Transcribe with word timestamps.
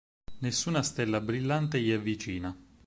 Nessuna 0.39 0.81
stella 0.81 1.21
brillante 1.21 1.79
gli 1.79 1.91
è 1.91 2.01
vicina. 2.01 2.59